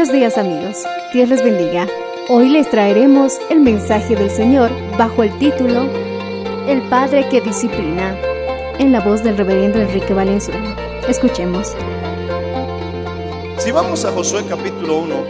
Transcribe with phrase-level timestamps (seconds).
[0.00, 1.86] Buenos días amigos, Dios les bendiga.
[2.30, 5.82] Hoy les traeremos el mensaje del Señor bajo el título
[6.66, 8.18] El Padre que disciplina,
[8.78, 10.74] en la voz del reverendo Enrique Valenzuela.
[11.06, 11.76] Escuchemos.
[13.58, 15.24] Si vamos a Josué capítulo 1,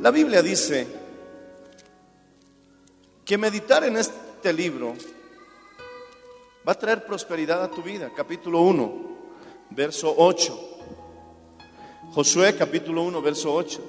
[0.00, 0.88] la Biblia dice
[3.24, 4.94] que meditar en este libro
[6.66, 8.10] va a traer prosperidad a tu vida.
[8.16, 8.92] Capítulo 1,
[9.70, 10.73] verso 8.
[12.14, 13.80] Josué capítulo 1, verso 8.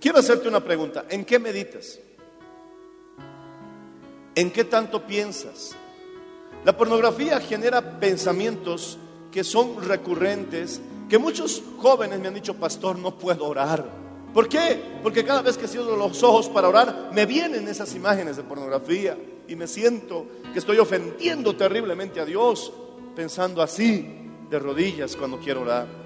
[0.00, 1.04] Quiero hacerte una pregunta.
[1.08, 2.00] ¿En qué meditas?
[4.34, 5.76] ¿En qué tanto piensas?
[6.64, 8.98] La pornografía genera pensamientos
[9.30, 13.88] que son recurrentes, que muchos jóvenes me han dicho, pastor, no puedo orar.
[14.34, 14.82] ¿Por qué?
[15.04, 19.16] Porque cada vez que cierro los ojos para orar, me vienen esas imágenes de pornografía
[19.46, 22.72] y me siento que estoy ofendiendo terriblemente a Dios
[23.14, 24.04] pensando así
[24.50, 26.01] de rodillas cuando quiero orar.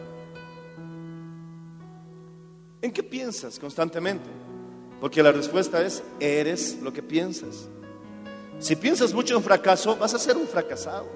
[2.87, 4.31] ¿En qué piensas constantemente?
[5.01, 7.67] Porque la respuesta es, eres lo que piensas.
[8.61, 11.09] Si piensas mucho en fracaso, vas a ser un fracasado.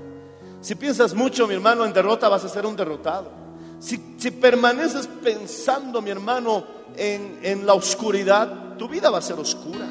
[0.60, 3.30] Si piensas mucho, mi hermano, en derrota, vas a ser un derrotado.
[3.78, 6.66] Si, si permaneces pensando, mi hermano,
[6.96, 9.88] en, en la oscuridad, tu vida va a ser oscura.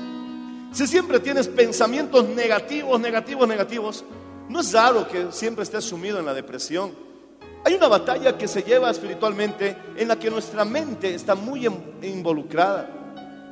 [0.73, 4.03] Si siempre tienes pensamientos negativos, negativos, negativos,
[4.50, 6.91] no es raro que siempre estés sumido en la depresión.
[7.66, 12.02] Hay una batalla que se lleva espiritualmente en la que nuestra mente está muy em-
[12.02, 12.90] involucrada.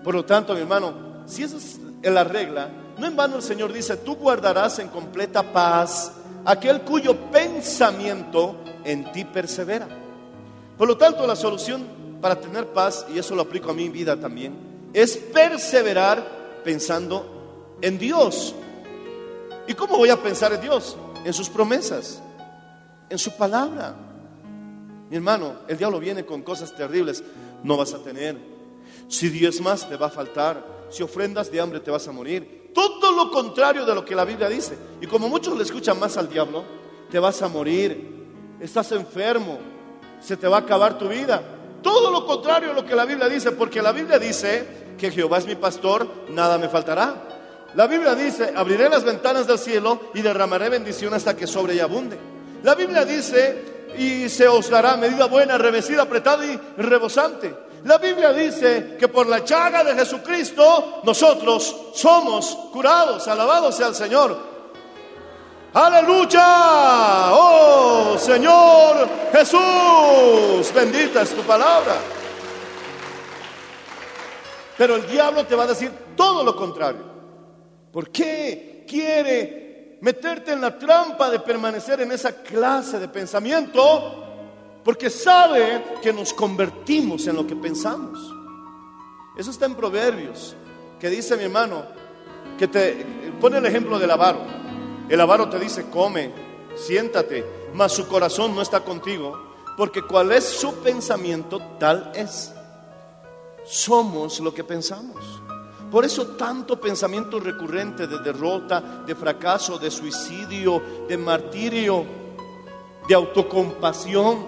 [0.03, 3.73] Por lo tanto, mi hermano, si esa es la regla, no en vano el Señor
[3.73, 6.13] dice, tú guardarás en completa paz
[6.45, 9.87] aquel cuyo pensamiento en ti persevera.
[10.77, 11.85] Por lo tanto, la solución
[12.21, 14.55] para tener paz, y eso lo aplico a mi vida también,
[14.93, 18.55] es perseverar pensando en Dios.
[19.67, 20.95] ¿Y cómo voy a pensar en Dios?
[21.25, 22.21] En sus promesas,
[23.09, 23.95] en su palabra.
[25.09, 27.23] Mi hermano, el diablo viene con cosas terribles.
[27.63, 28.37] No vas a tener.
[29.07, 30.77] Si diez más te va a faltar.
[30.89, 32.71] Si ofrendas de hambre te vas a morir.
[32.73, 34.77] Todo lo contrario de lo que la Biblia dice.
[35.01, 36.63] Y como muchos le escuchan más al diablo,
[37.09, 38.27] te vas a morir.
[38.59, 39.57] Estás enfermo.
[40.21, 41.41] Se te va a acabar tu vida.
[41.81, 43.51] Todo lo contrario de lo que la Biblia dice.
[43.51, 47.23] Porque la Biblia dice que Jehová es mi pastor, nada me faltará.
[47.75, 51.79] La Biblia dice, abriré las ventanas del cielo y derramaré bendición hasta que sobre y
[51.79, 52.17] abunde.
[52.63, 57.67] La Biblia dice, y se os dará medida buena, revestida, apretada y rebosante.
[57.83, 63.27] La Biblia dice que por la llaga de Jesucristo nosotros somos curados.
[63.27, 64.37] Alabado sea el Señor.
[65.73, 67.31] Aleluya.
[67.31, 70.73] Oh Señor Jesús.
[70.73, 71.95] Bendita es tu palabra.
[74.77, 77.03] Pero el diablo te va a decir todo lo contrario.
[77.91, 79.66] ¿Por qué quiere
[80.01, 84.23] meterte en la trampa de permanecer en esa clase de pensamiento?
[84.83, 88.33] Porque sabe que nos convertimos en lo que pensamos.
[89.37, 90.55] Eso está en Proverbios,
[90.99, 91.83] que dice mi hermano,
[92.57, 93.05] que te
[93.39, 94.39] pone el ejemplo del avaro.
[95.09, 96.31] El avaro te dice, come,
[96.75, 99.37] siéntate, mas su corazón no está contigo,
[99.77, 102.53] porque cuál es su pensamiento, tal es.
[103.63, 105.41] Somos lo que pensamos.
[105.91, 112.05] Por eso tanto pensamiento recurrente de derrota, de fracaso, de suicidio, de martirio,
[113.07, 114.45] de autocompasión.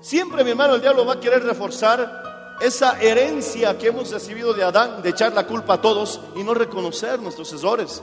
[0.00, 4.64] Siempre, mi hermano, el diablo va a querer reforzar esa herencia que hemos recibido de
[4.64, 8.02] Adán, de echar la culpa a todos y no reconocer nuestros errores.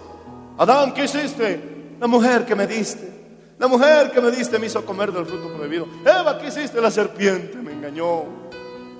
[0.58, 1.96] Adán, ¿qué hiciste?
[2.00, 3.12] La mujer que me diste.
[3.58, 5.88] La mujer que me diste me hizo comer del fruto prohibido.
[6.06, 6.80] Eva, ¿qué hiciste?
[6.82, 8.26] La serpiente me engañó.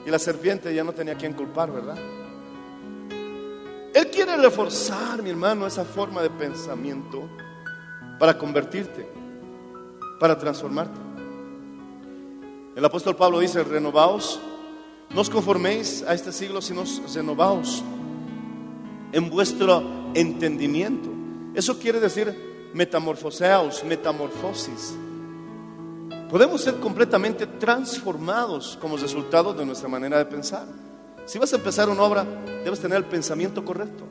[0.06, 1.98] Y la serpiente ya no tenía quien culpar, ¿verdad?
[3.94, 7.30] Él quiere reforzar, mi hermano, esa forma de pensamiento
[8.20, 9.08] para convertirte,
[10.20, 11.00] para transformarte.
[12.76, 14.40] El apóstol Pablo dice, renovaos,
[15.14, 17.84] no os conforméis a este siglo, sino renovaos
[19.12, 19.84] en vuestro
[20.16, 21.10] entendimiento.
[21.54, 24.96] Eso quiere decir metamorfoseaos, metamorfosis.
[26.32, 30.66] Podemos ser completamente transformados como resultado de nuestra manera de pensar.
[31.26, 32.26] Si vas a empezar una obra,
[32.64, 34.04] debes tener el pensamiento correcto.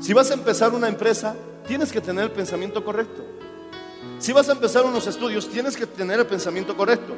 [0.00, 1.34] Si vas a empezar una empresa,
[1.66, 3.22] tienes que tener el pensamiento correcto.
[4.18, 7.14] Si vas a empezar unos estudios, tienes que tener el pensamiento correcto.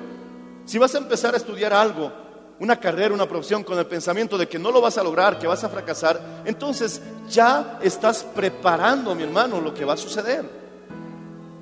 [0.65, 2.13] Si vas a empezar a estudiar algo,
[2.59, 5.47] una carrera, una profesión, con el pensamiento de que no lo vas a lograr, que
[5.47, 10.45] vas a fracasar, entonces ya estás preparando, mi hermano, lo que va a suceder.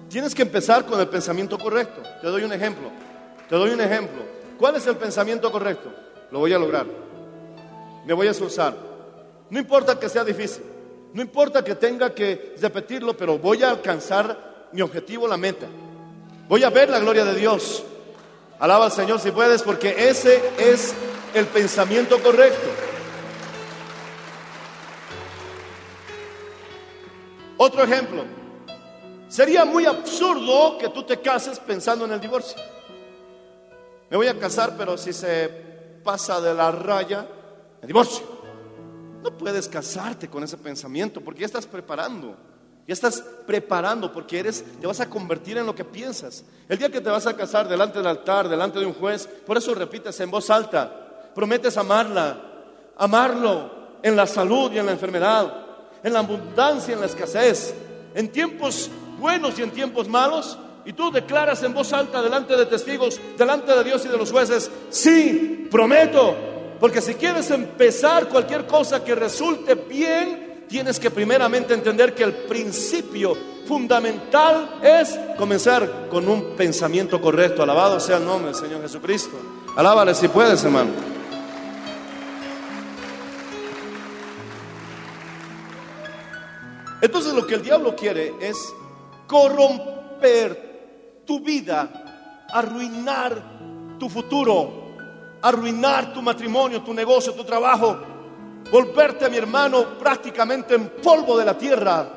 [0.08, 2.00] Tienes que empezar con el pensamiento correcto.
[2.20, 2.90] Te doy un ejemplo.
[3.48, 4.22] Te doy un ejemplo.
[4.58, 6.07] ¿Cuál es el pensamiento correcto?
[6.30, 6.86] Lo voy a lograr.
[8.04, 8.74] Me voy a esforzar.
[9.50, 10.64] No importa que sea difícil.
[11.12, 15.66] No importa que tenga que repetirlo, pero voy a alcanzar mi objetivo, la meta.
[16.48, 17.82] Voy a ver la gloria de Dios.
[18.58, 20.94] Alaba al Señor si puedes, porque ese es
[21.34, 22.68] el pensamiento correcto.
[27.56, 28.24] Otro ejemplo.
[29.28, 32.60] Sería muy absurdo que tú te cases pensando en el divorcio.
[34.10, 35.68] Me voy a casar, pero si se
[36.08, 37.26] pasa de la raya,
[37.82, 38.24] me divorcio.
[39.22, 42.34] No puedes casarte con ese pensamiento porque ya estás preparando.
[42.86, 46.46] Ya estás preparando porque eres, te vas a convertir en lo que piensas.
[46.66, 49.58] El día que te vas a casar delante del altar, delante de un juez, por
[49.58, 52.40] eso repites en voz alta, prometes amarla,
[52.96, 53.70] amarlo
[54.02, 55.52] en la salud y en la enfermedad,
[56.02, 57.74] en la abundancia y en la escasez,
[58.14, 60.56] en tiempos buenos y en tiempos malos.
[60.88, 64.32] Y tú declaras en voz alta delante de testigos, delante de Dios y de los
[64.32, 66.34] jueces, sí, prometo,
[66.80, 72.32] porque si quieres empezar cualquier cosa que resulte bien, tienes que primeramente entender que el
[72.32, 73.36] principio
[73.66, 77.62] fundamental es comenzar con un pensamiento correcto.
[77.62, 79.36] Alabado sea el nombre del Señor Jesucristo.
[79.76, 80.92] Alábale si puedes, hermano.
[87.02, 88.56] Entonces lo que el diablo quiere es
[89.26, 90.67] corromper
[91.28, 94.96] tu vida, arruinar tu futuro,
[95.42, 97.98] arruinar tu matrimonio, tu negocio, tu trabajo,
[98.72, 102.10] volverte, mi hermano, prácticamente en polvo de la tierra,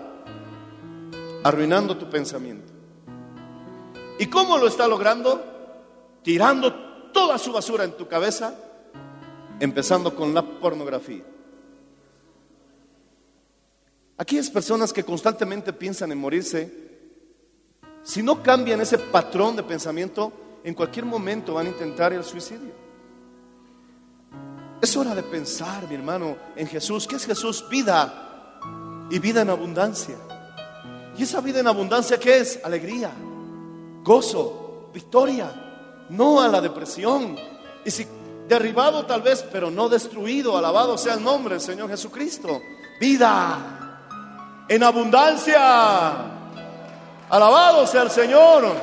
[1.44, 2.72] arruinando tu pensamiento.
[4.18, 5.44] ¿Y cómo lo está logrando?
[6.24, 6.74] Tirando
[7.12, 8.56] toda su basura en tu cabeza,
[9.60, 11.24] empezando con la pornografía.
[14.18, 16.91] Aquellas personas que constantemente piensan en morirse,
[18.04, 20.32] si no cambian ese patrón de pensamiento,
[20.64, 22.74] en cualquier momento van a intentar el suicidio.
[24.82, 27.08] Es hora de pensar, mi hermano, en Jesús.
[27.08, 27.64] ¿Qué es Jesús?
[27.70, 28.58] Vida
[29.12, 30.16] y vida en abundancia.
[31.18, 32.60] ¿Y esa vida en abundancia qué es?
[32.64, 33.12] Alegría,
[34.04, 37.36] gozo, victoria, no a la depresión.
[37.86, 38.08] Y si
[38.48, 42.62] derribado tal vez, pero no destruido, alabado sea el nombre del Señor Jesucristo.
[43.00, 46.41] Vida en abundancia.
[47.32, 48.76] Alabado sea el Señor.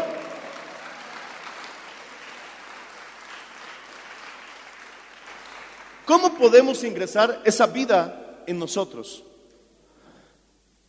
[6.07, 9.23] ¿Cómo podemos ingresar esa vida en nosotros?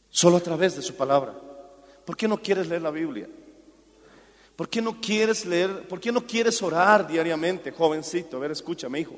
[0.10, 1.34] Solo a través de su palabra.
[2.06, 3.28] ¿Por qué no quieres leer la Biblia?
[4.56, 5.86] ¿Por qué no quieres leer?
[5.86, 8.38] ¿Por qué no quieres orar diariamente, jovencito?
[8.38, 9.18] A ver, escúchame, hijo.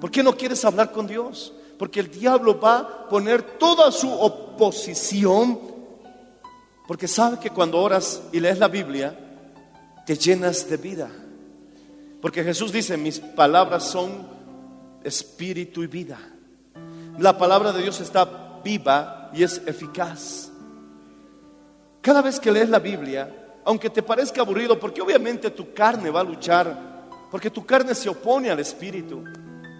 [0.00, 1.52] ¿Por qué no quieres hablar con Dios?
[1.78, 5.73] Porque el diablo va a poner toda su oposición,
[6.86, 9.18] porque sabe que cuando oras y lees la Biblia,
[10.04, 11.10] te llenas de vida.
[12.20, 14.26] Porque Jesús dice, mis palabras son
[15.02, 16.18] espíritu y vida.
[17.18, 20.50] La palabra de Dios está viva y es eficaz.
[22.00, 26.20] Cada vez que lees la Biblia, aunque te parezca aburrido, porque obviamente tu carne va
[26.20, 29.24] a luchar, porque tu carne se opone al espíritu.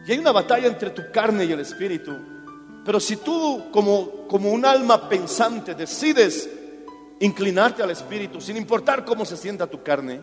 [0.06, 2.16] Y hay una batalla entre tu carne y el espíritu.
[2.84, 6.49] Pero si tú como, como un alma pensante decides
[7.25, 10.21] inclinarte al espíritu, sin importar cómo se sienta tu carne,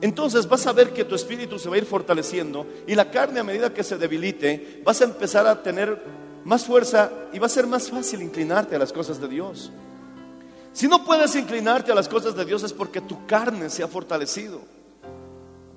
[0.00, 3.40] entonces vas a ver que tu espíritu se va a ir fortaleciendo y la carne
[3.40, 6.02] a medida que se debilite, vas a empezar a tener
[6.44, 9.70] más fuerza y va a ser más fácil inclinarte a las cosas de Dios.
[10.72, 13.88] Si no puedes inclinarte a las cosas de Dios es porque tu carne se ha
[13.88, 14.60] fortalecido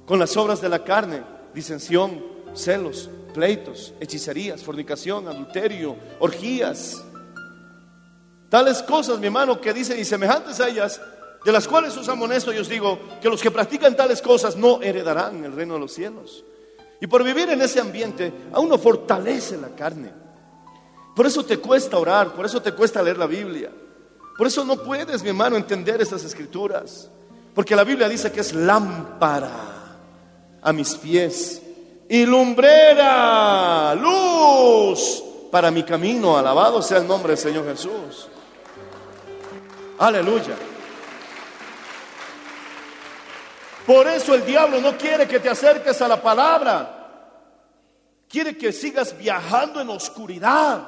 [0.05, 1.21] con las obras de la carne.
[1.53, 2.23] disensión,
[2.53, 7.03] celos, pleitos, hechicerías, fornicación, adulterio, orgías.
[8.49, 11.01] Tales cosas, mi hermano, que dicen y semejantes a ellas,
[11.43, 14.81] de las cuales os amonesto y os digo que los que practican tales cosas no
[14.81, 16.43] heredarán el reino de los cielos.
[16.99, 20.11] Y por vivir en ese ambiente, a uno fortalece la carne.
[21.15, 23.71] Por eso te cuesta orar, por eso te cuesta leer la Biblia.
[24.37, 27.09] Por eso no puedes, mi hermano, entender estas escrituras.
[27.53, 29.49] Porque la Biblia dice que es lámpara
[30.61, 31.61] a mis pies
[32.09, 36.37] y lumbrera, luz para mi camino.
[36.37, 38.29] Alabado sea el nombre del Señor Jesús.
[39.99, 40.55] Aleluya.
[43.85, 46.93] Por eso el diablo no quiere que te acerques a la palabra.
[48.27, 50.85] Quiere que sigas viajando en oscuridad.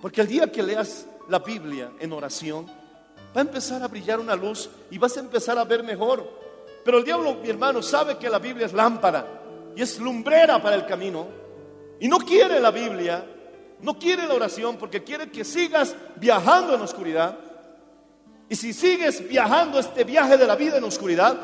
[0.00, 4.34] Porque el día que leas la Biblia en oración, va a empezar a brillar una
[4.34, 6.26] luz y vas a empezar a ver mejor.
[6.84, 9.26] Pero el diablo, mi hermano, sabe que la Biblia es lámpara
[9.76, 11.26] y es lumbrera para el camino.
[12.00, 13.26] Y no quiere la Biblia,
[13.80, 17.38] no quiere la oración porque quiere que sigas viajando en oscuridad.
[18.48, 21.38] Y si sigues viajando este viaje de la vida en oscuridad,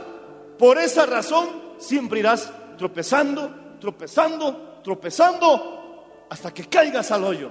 [0.59, 7.51] por esa razón siempre irás tropezando, tropezando, tropezando, hasta que caigas al hoyo.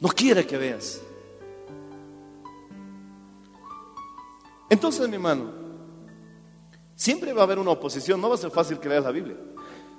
[0.00, 1.02] No quiere que veas.
[4.70, 5.50] Entonces, mi hermano,
[6.94, 9.36] siempre va a haber una oposición, no va a ser fácil que leas la Biblia.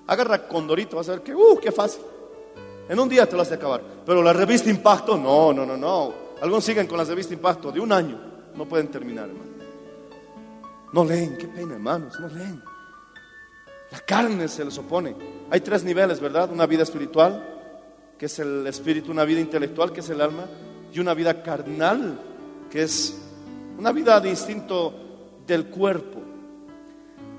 [0.07, 2.01] Agarra Condorito, vas a ver que, uh, qué fácil.
[2.87, 3.81] En un día te lo hace acabar.
[4.05, 6.28] Pero la revista Impacto, no, no, no, no.
[6.41, 8.17] Algunos siguen con la revista Impacto de un año,
[8.55, 9.49] no pueden terminar, hermano.
[10.93, 12.63] No leen, qué pena, hermanos, no leen.
[13.91, 15.15] La carne se les opone.
[15.49, 16.51] Hay tres niveles, ¿verdad?
[16.51, 17.43] Una vida espiritual,
[18.17, 20.45] que es el espíritu, una vida intelectual, que es el alma,
[20.93, 22.19] y una vida carnal,
[22.69, 23.17] que es
[23.77, 24.93] una vida de instinto
[25.45, 26.19] del cuerpo.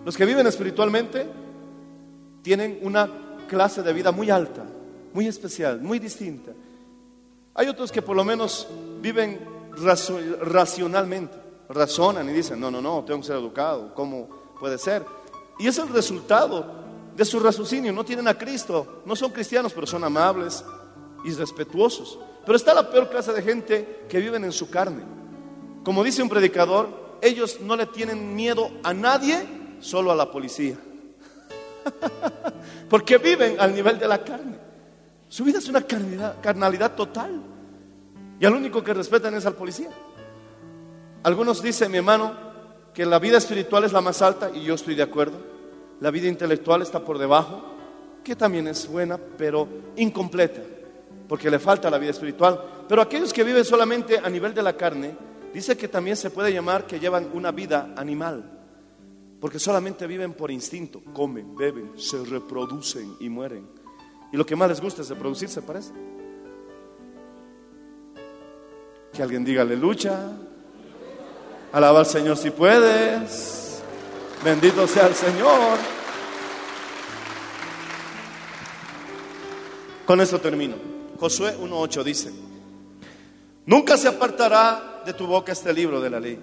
[0.04, 1.26] Los que viven espiritualmente
[2.42, 3.08] tienen una
[3.48, 4.64] clase de vida muy alta,
[5.12, 6.52] muy especial, muy distinta.
[7.54, 8.68] Hay otros que por lo menos
[9.00, 9.40] viven
[10.42, 11.36] racionalmente,
[11.68, 14.28] razonan y dicen, no, no, no, tengo que ser educado, ¿cómo
[14.58, 15.04] puede ser?
[15.58, 16.80] Y es el resultado
[17.16, 20.64] de su raciocinio, no tienen a Cristo, no son cristianos, pero son amables
[21.24, 22.18] y respetuosos.
[22.44, 25.02] Pero está la peor clase de gente que viven en su carne.
[25.84, 26.88] Como dice un predicador,
[27.20, 29.46] ellos no le tienen miedo a nadie,
[29.80, 30.78] solo a la policía.
[32.88, 34.69] Porque viven al nivel de la carne.
[35.30, 37.40] Su vida es una carnalidad, total.
[38.40, 39.88] Y al único que respetan es al policía.
[41.22, 42.34] Algunos dicen, mi hermano,
[42.92, 45.38] que la vida espiritual es la más alta y yo estoy de acuerdo.
[46.00, 47.62] La vida intelectual está por debajo,
[48.24, 50.62] que también es buena, pero incompleta,
[51.28, 52.60] porque le falta la vida espiritual.
[52.88, 55.14] Pero aquellos que viven solamente a nivel de la carne,
[55.54, 58.50] dice que también se puede llamar que llevan una vida animal,
[59.40, 63.79] porque solamente viven por instinto, comen, beben, se reproducen y mueren.
[64.32, 65.92] Y lo que más les gusta es reproducirse, parece.
[69.12, 70.32] Que alguien diga aleluya.
[71.72, 73.82] Alaba al Señor si puedes.
[74.44, 75.78] Bendito sea el Señor.
[80.06, 80.90] Con esto termino.
[81.20, 82.32] Josué 1.8 dice,
[83.66, 86.38] nunca se apartará de tu boca este libro de la ley,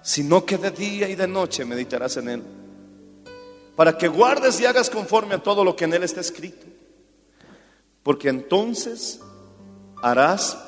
[0.00, 2.42] sino que de día y de noche meditarás en él,
[3.78, 6.66] para que guardes y hagas conforme a todo lo que en él está escrito,
[8.02, 9.20] porque entonces
[10.02, 10.58] harás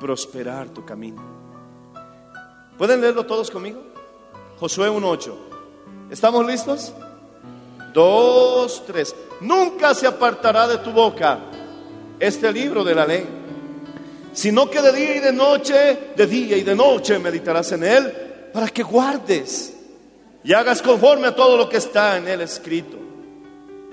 [0.00, 1.22] prosperar tu camino.
[2.76, 3.80] ¿Pueden leerlo todos conmigo?
[4.58, 5.36] Josué 1.8.
[6.10, 6.92] ¿Estamos listos?
[7.94, 9.14] Dos, tres.
[9.40, 11.38] Nunca se apartará de tu boca
[12.18, 13.24] este libro de la ley,
[14.32, 18.50] sino que de día y de noche, de día y de noche meditarás en él
[18.52, 19.77] para que guardes
[20.48, 22.96] y hagas conforme a todo lo que está en él escrito.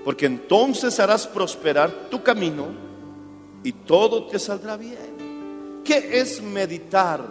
[0.06, 2.68] Porque entonces harás prosperar tu camino
[3.62, 5.82] y todo te saldrá bien.
[5.84, 7.26] ¿Qué es meditar?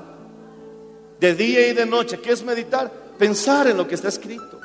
[1.19, 2.21] De día y de noche.
[2.21, 2.93] ¿Qué es meditar?
[3.16, 4.61] Pensar en lo que está escrito.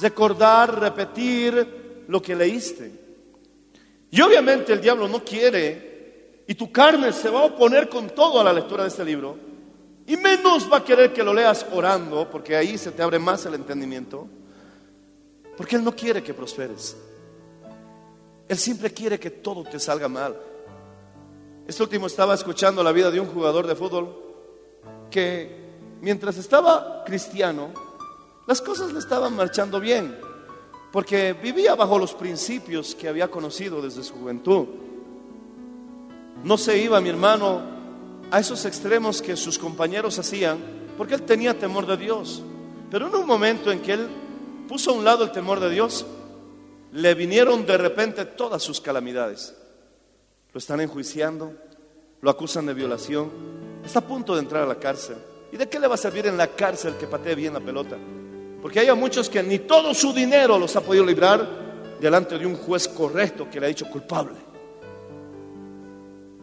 [0.00, 2.90] Recordar, repetir lo que leíste.
[4.10, 8.40] Y obviamente el diablo no quiere, y tu carne se va a oponer con todo
[8.40, 9.53] a la lectura de este libro,
[10.06, 13.46] y menos va a querer que lo leas orando, porque ahí se te abre más
[13.46, 14.26] el entendimiento,
[15.56, 16.96] porque él no quiere que prosperes.
[18.46, 20.36] Él siempre quiere que todo te salga mal.
[21.66, 24.14] Este último estaba escuchando la vida de un jugador de fútbol
[25.10, 25.64] que
[26.02, 27.70] mientras estaba cristiano,
[28.46, 30.18] las cosas le estaban marchando bien,
[30.92, 34.66] porque vivía bajo los principios que había conocido desde su juventud.
[36.42, 37.73] No se iba, mi hermano,
[38.34, 40.58] a esos extremos que sus compañeros hacían,
[40.98, 42.42] porque él tenía temor de Dios.
[42.90, 44.08] Pero en un momento en que él
[44.68, 46.04] puso a un lado el temor de Dios,
[46.90, 49.54] le vinieron de repente todas sus calamidades.
[50.52, 51.52] Lo están enjuiciando,
[52.22, 53.30] lo acusan de violación,
[53.84, 55.16] está a punto de entrar a la cárcel.
[55.52, 57.96] ¿Y de qué le va a servir en la cárcel que patee bien la pelota?
[58.60, 62.56] Porque hay muchos que ni todo su dinero los ha podido librar delante de un
[62.56, 64.34] juez correcto que le ha dicho culpable.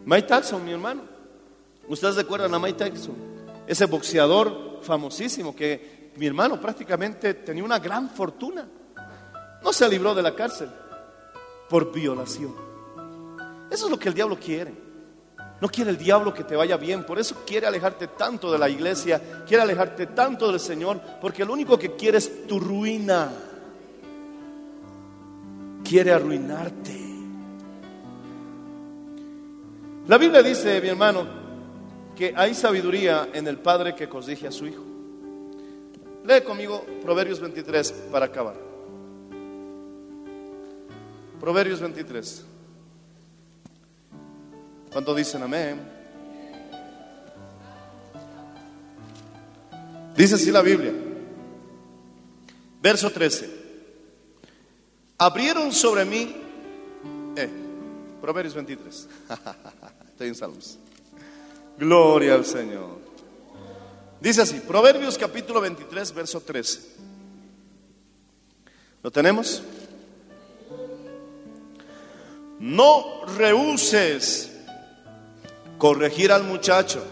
[0.06, 1.11] Mike Tyson, mi hermano.
[1.88, 3.16] ¿Ustedes recuerdan a Mike Tyson?
[3.66, 8.66] Ese boxeador famosísimo que mi hermano prácticamente tenía una gran fortuna.
[9.62, 10.68] No se libró de la cárcel
[11.68, 12.54] por violación.
[13.70, 14.74] Eso es lo que el diablo quiere.
[15.60, 18.68] No quiere el diablo que te vaya bien, por eso quiere alejarte tanto de la
[18.68, 23.30] iglesia, quiere alejarte tanto del Señor, porque lo único que quiere es tu ruina.
[25.84, 27.00] Quiere arruinarte.
[30.08, 31.41] La Biblia dice, mi hermano,
[32.36, 34.82] hay sabiduría en el padre que corrige a su hijo.
[36.24, 38.54] Lee conmigo Proverbios 23 para acabar.
[41.40, 42.44] Proverbios 23.
[44.92, 45.80] ¿Cuánto dicen amén?
[50.16, 50.92] Dice así la Biblia.
[52.80, 53.50] Verso 13.
[55.18, 56.36] Abrieron sobre mí.
[57.36, 57.48] Eh,
[58.20, 59.08] Proverbios 23.
[60.10, 60.78] Estoy en Salmos.
[61.82, 63.00] Gloria al Señor.
[64.20, 66.80] Dice así, Proverbios capítulo 23, verso 13.
[69.02, 69.64] ¿Lo tenemos?
[72.60, 74.52] No rehuses
[75.76, 77.02] corregir al muchacho,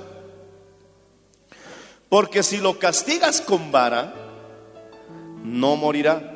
[2.09, 4.15] porque si lo castigas con vara,
[5.43, 6.33] no morirá.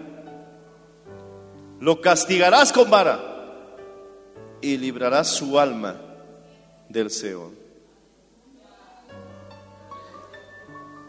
[1.79, 3.69] Lo castigarás con vara
[4.61, 6.00] y librarás su alma
[6.88, 7.63] del Seol.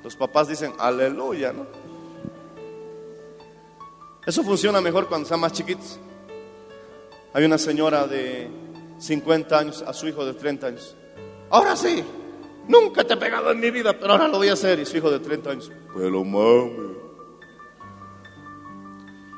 [0.06, 1.66] Los papás dicen, aleluya, ¿no?
[4.24, 6.00] Eso funciona mejor cuando están más chiquitos.
[7.34, 8.48] Hay una señora de
[9.00, 10.96] 50 años a su hijo de 30 años.
[11.50, 12.04] Ahora sí,
[12.68, 14.78] nunca te he pegado en mi vida, pero ahora lo voy a hacer.
[14.78, 16.98] Y su hijo de 30 años, pero mami.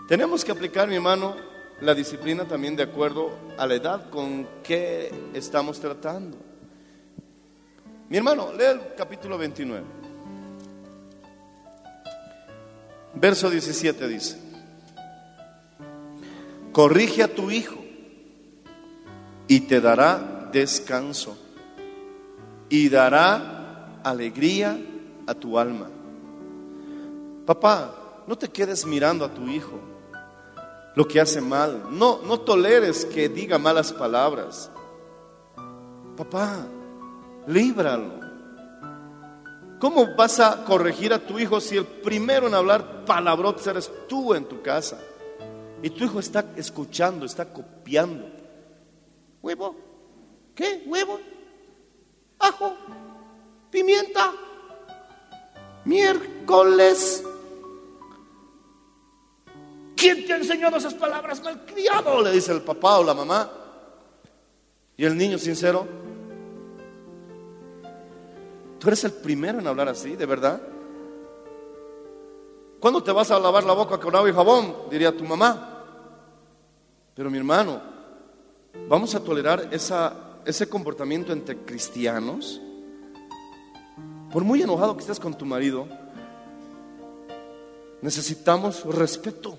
[0.09, 1.37] Tenemos que aplicar, mi hermano,
[1.79, 6.37] la disciplina también de acuerdo a la edad con que estamos tratando.
[8.09, 9.96] Mi hermano, lee el capítulo 29.
[13.19, 14.37] Verso 17 dice,
[16.71, 17.83] corrige a tu hijo
[19.47, 21.35] y te dará descanso
[22.69, 24.79] y dará alegría
[25.25, 25.89] a tu alma.
[27.47, 29.79] Papá, no te quedes mirando a tu hijo
[30.93, 31.85] lo que hace mal.
[31.89, 34.69] No, no toleres que diga malas palabras.
[36.15, 36.67] Papá,
[37.47, 38.26] líbralo.
[39.79, 44.33] ¿Cómo vas a corregir a tu hijo si el primero en hablar palabrotas eres tú
[44.33, 44.99] en tu casa?
[45.83, 48.27] Y tu hijo está escuchando, está copiando.
[49.41, 49.75] ¿Huevo?
[50.55, 50.83] ¿Qué?
[50.87, 51.19] ¿Huevo?
[52.39, 52.75] ¿Ajo?
[53.69, 54.33] ¿Pimienta?
[55.85, 57.23] Miércoles.
[59.95, 62.21] ¿Quién te ha enseñado esas palabras malcriado?
[62.21, 63.49] Le dice el papá o la mamá.
[64.95, 65.87] Y el niño sincero,
[68.79, 70.61] Tú eres el primero en hablar así, de verdad.
[72.79, 74.75] ¿Cuándo te vas a lavar la boca con agua y jabón?
[74.91, 75.83] Diría tu mamá.
[77.15, 77.81] Pero mi hermano,
[78.87, 82.61] ¿vamos a tolerar ese comportamiento entre cristianos?
[84.31, 85.87] Por muy enojado que estés con tu marido,
[88.01, 89.57] necesitamos respeto.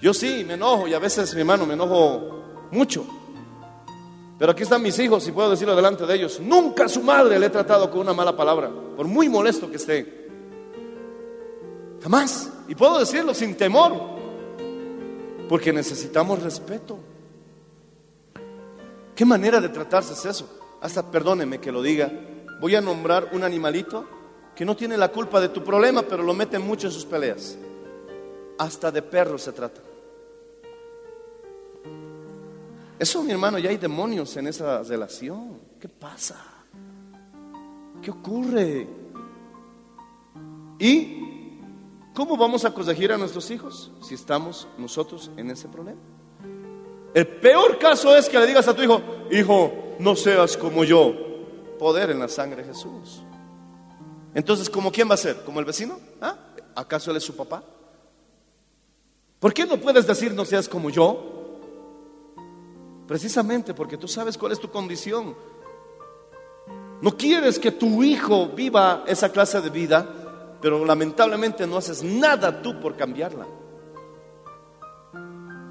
[0.00, 3.04] Yo sí, me enojo y a veces, mi hermano, me enojo mucho.
[4.42, 6.40] Pero aquí están mis hijos y puedo decirlo delante de ellos.
[6.40, 9.76] Nunca a su madre le he tratado con una mala palabra, por muy molesto que
[9.76, 10.26] esté.
[12.02, 12.50] Jamás.
[12.66, 13.92] Y puedo decirlo sin temor,
[15.48, 16.98] porque necesitamos respeto.
[19.14, 20.58] ¿Qué manera de tratarse es eso?
[20.80, 22.10] Hasta perdóneme que lo diga.
[22.60, 24.08] Voy a nombrar un animalito
[24.56, 27.56] que no tiene la culpa de tu problema, pero lo mete mucho en sus peleas.
[28.58, 29.91] Hasta de perro se trata.
[33.02, 35.58] Eso, mi hermano, ya hay demonios en esa relación.
[35.80, 36.40] ¿Qué pasa?
[38.00, 38.86] ¿Qué ocurre?
[40.78, 41.58] ¿Y
[42.14, 45.98] cómo vamos a corregir a nuestros hijos si estamos nosotros en ese problema?
[47.12, 51.12] El peor caso es que le digas a tu hijo, hijo, no seas como yo.
[51.80, 53.24] Poder en la sangre de Jesús.
[54.32, 55.42] Entonces, ¿como quién va a ser?
[55.42, 55.98] ¿Como el vecino?
[56.20, 56.36] ¿Ah?
[56.76, 57.64] ¿Acaso él es su papá?
[59.40, 61.31] ¿Por qué no puedes decir no seas como yo?
[63.12, 65.36] Precisamente porque tú sabes cuál es tu condición.
[67.02, 72.62] No quieres que tu hijo viva esa clase de vida, pero lamentablemente no haces nada
[72.62, 73.46] tú por cambiarla.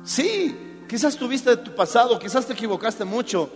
[0.04, 3.50] Sí, quizás tuviste tu pasado, quizás te equivocaste mucho.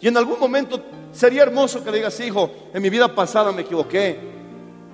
[0.00, 4.18] Y en algún momento sería hermoso que digas, hijo, en mi vida pasada me equivoqué.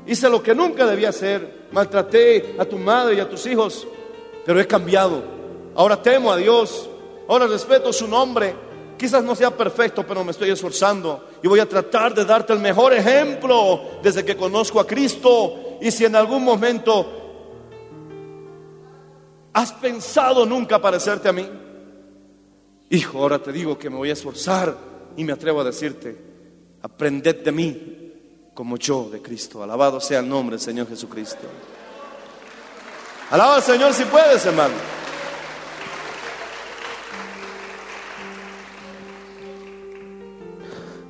[0.05, 1.69] Hice lo que nunca debía hacer.
[1.71, 3.87] Maltraté a tu madre y a tus hijos,
[4.45, 5.23] pero he cambiado.
[5.77, 6.89] Ahora temo a Dios.
[7.33, 8.55] Ahora respeto su nombre.
[8.99, 12.59] Quizás no sea perfecto, pero me estoy esforzando y voy a tratar de darte el
[12.59, 15.79] mejor ejemplo desde que conozco a Cristo.
[15.81, 17.11] Y si en algún momento
[19.55, 21.49] has pensado nunca parecerte a mí,
[22.91, 24.77] hijo, ahora te digo que me voy a esforzar
[25.17, 26.15] y me atrevo a decirte,
[26.83, 28.13] aprended de mí
[28.53, 29.63] como yo de Cristo.
[29.63, 31.49] Alabado sea el nombre del Señor Jesucristo.
[33.31, 35.02] Alaba al Señor si puedes, hermano.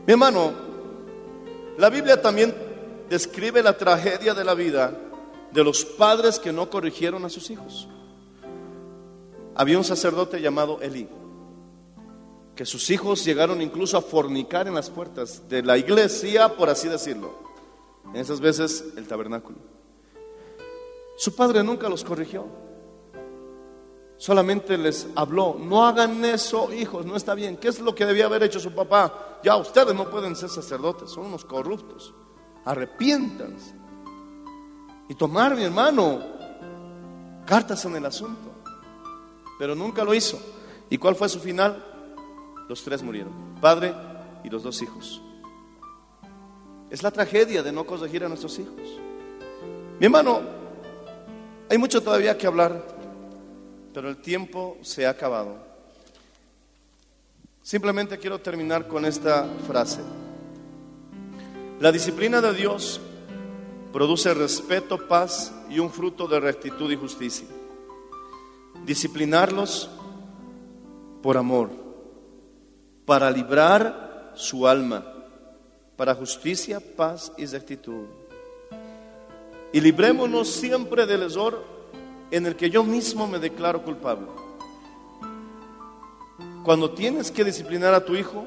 [0.07, 0.53] Mi hermano,
[1.79, 2.55] la Biblia también
[3.09, 4.93] describe la tragedia de la vida
[5.53, 7.89] de los padres que no corrigieron a sus hijos.
[9.55, 11.09] Había un sacerdote llamado Elí,
[12.57, 16.89] que sus hijos llegaron incluso a fornicar en las puertas de la iglesia, por así
[16.89, 17.35] decirlo.
[18.13, 19.59] En esas veces el tabernáculo.
[21.17, 22.47] Su padre nunca los corrigió.
[24.17, 27.57] Solamente les habló, no hagan eso, hijos, no está bien.
[27.57, 29.32] ¿Qué es lo que debía haber hecho su papá?
[29.43, 32.15] Ya ustedes no pueden ser sacerdotes, son unos corruptos.
[32.65, 33.75] Arrepiéntanse.
[35.09, 36.21] Y tomar, mi hermano,
[37.45, 38.51] cartas en el asunto.
[39.59, 40.39] Pero nunca lo hizo.
[40.89, 41.85] ¿Y cuál fue su final?
[42.69, 43.95] Los tres murieron, padre
[44.45, 45.21] y los dos hijos.
[46.91, 49.01] Es la tragedia de no corregir a nuestros hijos.
[49.99, 50.41] Mi hermano,
[51.71, 52.87] hay mucho todavía que hablar,
[53.95, 55.72] pero el tiempo se ha acabado.
[57.63, 60.01] Simplemente quiero terminar con esta frase.
[61.79, 63.01] La disciplina de Dios
[63.93, 67.47] produce respeto, paz y un fruto de rectitud y justicia.
[68.85, 69.89] Disciplinarlos
[71.23, 71.71] por amor,
[73.07, 75.05] para librar su alma,
[75.97, 78.07] para justicia, paz y rectitud.
[79.73, 81.65] Y librémonos siempre del error
[82.33, 84.42] en el que yo mismo me declaro culpable.
[86.65, 88.45] Cuando tienes que disciplinar a tu hijo,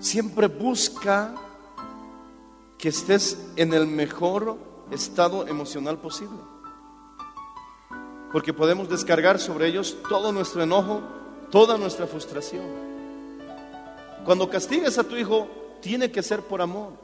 [0.00, 1.32] siempre busca
[2.76, 4.56] que estés en el mejor
[4.90, 6.38] estado emocional posible.
[8.32, 11.02] Porque podemos descargar sobre ellos todo nuestro enojo,
[11.50, 12.64] toda nuestra frustración.
[14.24, 15.48] Cuando castigues a tu hijo,
[15.80, 16.94] tiene que ser por amor.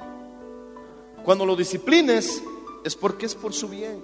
[1.25, 2.43] Cuando lo disciplines,
[2.85, 4.03] es porque es por su bien.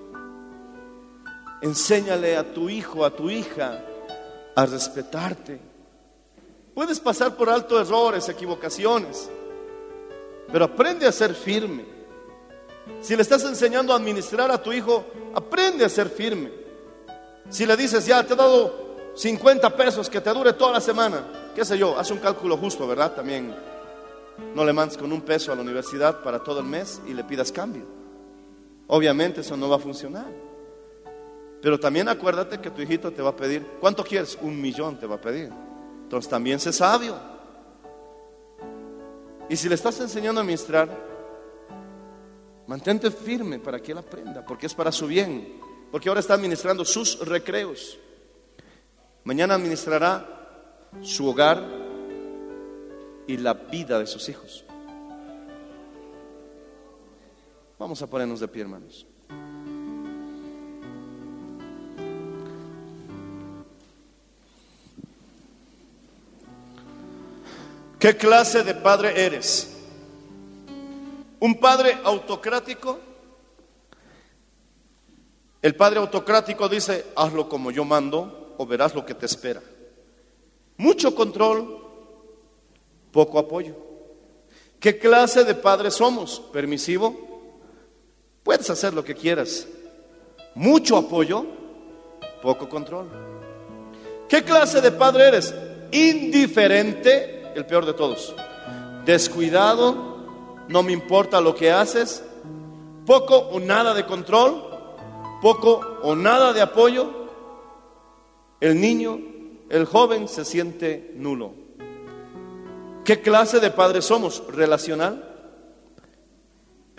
[1.62, 3.84] Enséñale a tu hijo, a tu hija,
[4.58, 5.56] a respetarte.
[6.74, 9.30] Puedes pasar por alto errores, equivocaciones,
[10.50, 11.84] pero aprende a ser firme.
[13.00, 16.50] Si le estás enseñando a administrar a tu hijo, aprende a ser firme.
[17.48, 21.52] Si le dices, ya te he dado 50 pesos que te dure toda la semana,
[21.54, 23.14] qué sé yo, haz un cálculo justo, ¿verdad?
[23.14, 23.54] También
[24.56, 27.22] no le mandes con un peso a la universidad para todo el mes y le
[27.22, 27.84] pidas cambio.
[28.88, 30.47] Obviamente eso no va a funcionar.
[31.60, 34.38] Pero también acuérdate que tu hijito te va a pedir, ¿cuánto quieres?
[34.40, 35.50] Un millón te va a pedir.
[36.02, 37.16] Entonces también sé sabio.
[39.48, 40.88] Y si le estás enseñando a administrar,
[42.66, 45.60] mantente firme para que él aprenda, porque es para su bien.
[45.90, 47.98] Porque ahora está administrando sus recreos.
[49.24, 51.62] Mañana administrará su hogar
[53.26, 54.64] y la vida de sus hijos.
[57.78, 59.06] Vamos a ponernos de pie, hermanos.
[68.08, 69.68] ¿Qué clase de padre eres?
[71.40, 72.98] ¿Un padre autocrático?
[75.60, 79.60] El padre autocrático dice, hazlo como yo mando o verás lo que te espera.
[80.78, 81.84] Mucho control,
[83.12, 83.76] poco apoyo.
[84.80, 86.40] ¿Qué clase de padre somos?
[86.50, 87.14] ¿Permisivo?
[88.42, 89.68] Puedes hacer lo que quieras.
[90.54, 91.44] Mucho apoyo,
[92.40, 93.10] poco control.
[94.30, 95.54] ¿Qué clase de padre eres?
[95.92, 98.34] Indiferente el peor de todos.
[99.04, 100.16] Descuidado,
[100.68, 102.24] no me importa lo que haces,
[103.04, 104.64] poco o nada de control,
[105.42, 107.10] poco o nada de apoyo,
[108.60, 109.18] el niño,
[109.70, 111.52] el joven se siente nulo.
[113.04, 114.42] ¿Qué clase de padre somos?
[114.52, 115.24] ¿Relacional?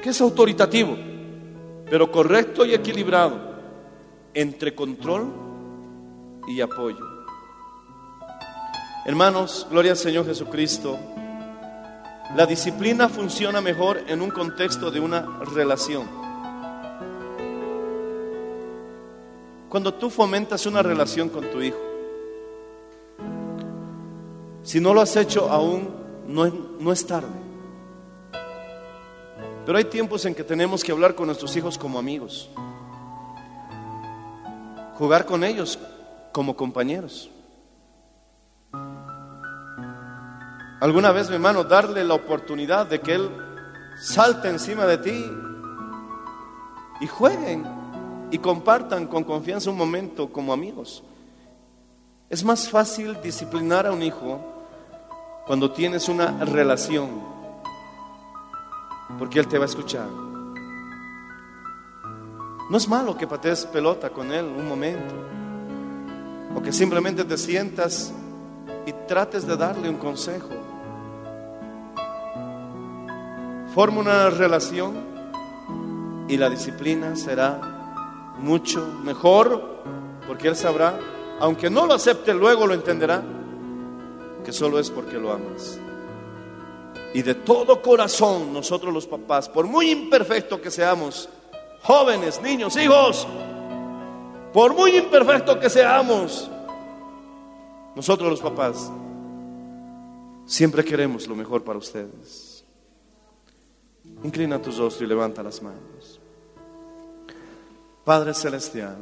[0.02, 0.98] Que es autoritativo,
[1.90, 3.40] pero correcto y equilibrado
[4.34, 5.32] entre control
[6.48, 7.09] y apoyo.
[9.10, 11.00] Hermanos, gloria al Señor Jesucristo.
[12.36, 15.22] La disciplina funciona mejor en un contexto de una
[15.56, 16.08] relación.
[19.68, 21.80] Cuando tú fomentas una relación con tu hijo,
[24.62, 25.90] si no lo has hecho aún,
[26.28, 27.34] no es, no es tarde.
[29.66, 32.48] Pero hay tiempos en que tenemos que hablar con nuestros hijos como amigos,
[35.00, 35.80] jugar con ellos
[36.32, 37.32] como compañeros.
[40.82, 43.30] Alguna vez, mi hermano, darle la oportunidad de que él
[44.00, 45.32] salte encima de ti
[47.02, 47.66] y jueguen
[48.32, 51.04] y compartan con confianza un momento como amigos.
[52.30, 54.40] Es más fácil disciplinar a un hijo
[55.46, 57.10] cuando tienes una relación,
[59.18, 60.08] porque él te va a escuchar.
[62.70, 65.16] No es malo que patees pelota con él un momento,
[66.56, 68.14] o que simplemente te sientas
[68.86, 70.69] y trates de darle un consejo.
[73.74, 74.96] Forma una relación
[76.28, 79.80] y la disciplina será mucho mejor
[80.28, 81.00] porque Él sabrá,
[81.40, 83.24] aunque no lo acepte, luego lo entenderá,
[84.44, 85.80] que solo es porque lo amas.
[87.14, 91.30] Y de todo corazón nosotros los papás, por muy imperfecto que seamos,
[91.82, 93.28] jóvenes, niños, hijos,
[94.54, 96.50] por muy imperfecto que seamos,
[97.96, 98.92] nosotros los papás
[100.46, 102.49] siempre queremos lo mejor para ustedes.
[104.24, 106.20] Inclina tus rostros y levanta las manos.
[108.04, 108.98] Padre Celestial,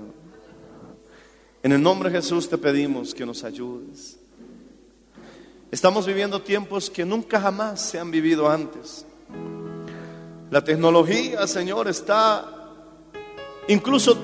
[1.63, 4.19] en el nombre de Jesús te pedimos que nos ayudes.
[5.71, 9.05] Estamos viviendo tiempos que nunca jamás se han vivido antes.
[10.49, 12.71] La tecnología, Señor, está
[13.67, 14.17] incluso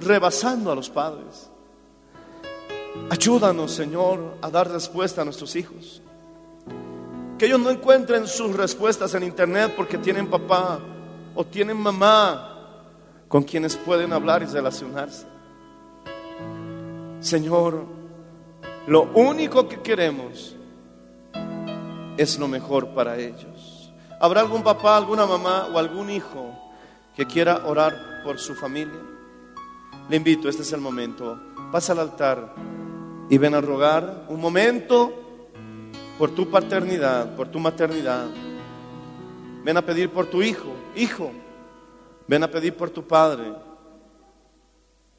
[0.00, 1.50] rebasando a los padres.
[3.10, 6.00] Ayúdanos, Señor, a dar respuesta a nuestros hijos.
[7.38, 10.80] Que ellos no encuentren sus respuestas en internet porque tienen papá
[11.34, 12.48] o tienen mamá
[13.28, 15.26] con quienes pueden hablar y relacionarse.
[17.20, 17.84] Señor,
[18.88, 20.56] lo único que queremos
[22.16, 23.92] es lo mejor para ellos.
[24.20, 26.52] ¿Habrá algún papá, alguna mamá o algún hijo
[27.14, 29.00] que quiera orar por su familia?
[30.08, 31.38] Le invito, este es el momento.
[31.70, 32.54] Pasa al altar
[33.30, 35.27] y ven a rogar un momento
[36.18, 38.26] por tu paternidad, por tu maternidad.
[39.64, 41.30] Ven a pedir por tu hijo, hijo.
[42.26, 43.52] Ven a pedir por tu padre.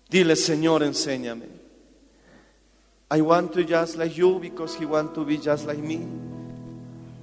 [0.10, 1.46] Dile, Señor, enséñame.
[3.12, 6.02] I want to just like you because he want to be just like me.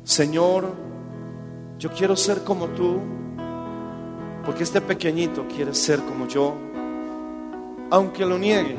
[0.05, 0.65] Señor,
[1.79, 3.01] yo quiero ser como tú,
[4.45, 6.55] porque este pequeñito quiere ser como yo,
[7.91, 8.77] aunque lo niegue.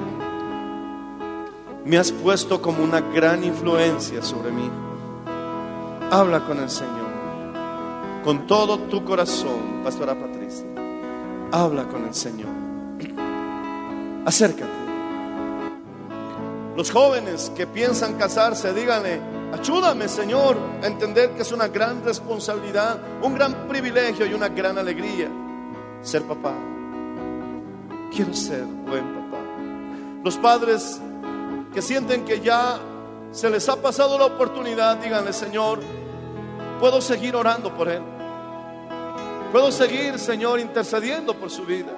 [1.86, 4.70] Me has puesto como una gran influencia sobre mí.
[6.10, 10.66] Habla con el Señor, con todo tu corazón, Pastora Patricia.
[11.52, 12.50] Habla con el Señor.
[14.26, 14.72] Acércate.
[16.78, 19.20] Los jóvenes que piensan casarse, díganle,
[19.52, 24.78] ayúdame Señor a entender que es una gran responsabilidad, un gran privilegio y una gran
[24.78, 25.30] alegría
[26.02, 26.54] ser papá.
[28.16, 29.44] Quiero ser buen papá.
[30.24, 31.02] Los padres
[31.74, 32.80] que sienten que ya
[33.32, 35.80] se les ha pasado la oportunidad, díganle, Señor,
[36.80, 38.02] puedo seguir orando por él.
[39.52, 41.92] Puedo seguir, Señor, intercediendo por su vida.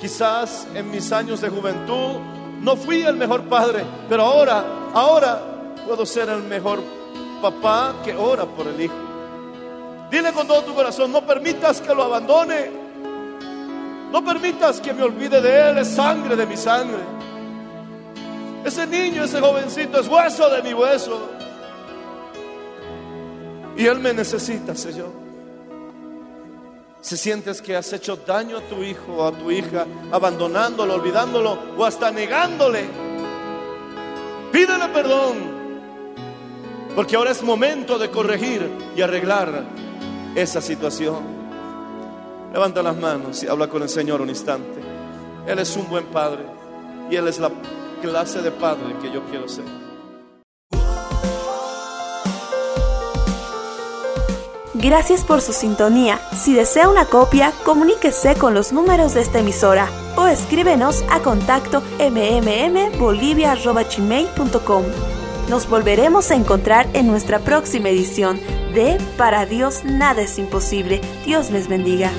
[0.00, 2.20] Quizás en mis años de juventud
[2.60, 5.40] no fui el mejor padre, pero ahora, ahora
[5.86, 6.80] puedo ser el mejor
[7.42, 8.94] papá que ora por el hijo.
[10.10, 12.88] Dile con todo tu corazón, no permitas que lo abandone.
[14.10, 17.17] No permitas que me olvide de él, es sangre de mi sangre.
[18.68, 21.18] Ese niño, ese jovencito es hueso de mi hueso.
[23.78, 25.10] Y él me necesita, Señor.
[27.00, 31.58] Si sientes que has hecho daño a tu hijo o a tu hija, abandonándolo, olvidándolo
[31.78, 32.84] o hasta negándole,
[34.52, 35.36] pídele perdón.
[36.94, 39.64] Porque ahora es momento de corregir y arreglar
[40.34, 41.20] esa situación.
[42.52, 44.78] Levanta las manos y habla con el Señor un instante.
[45.46, 46.44] Él es un buen padre
[47.10, 47.50] y Él es la
[48.00, 49.64] clase de padre que yo quiero ser.
[54.80, 56.20] Gracias por su sintonía.
[56.32, 61.82] Si desea una copia, comuníquese con los números de esta emisora o escríbenos a contacto
[61.98, 64.84] mmmbolivia.gmail.com.
[65.48, 68.38] Nos volveremos a encontrar en nuestra próxima edición
[68.72, 71.00] de Para Dios nada es imposible.
[71.24, 72.12] Dios les bendiga.